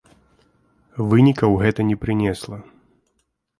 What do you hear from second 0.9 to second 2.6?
Вынікаў гэта не прынесла.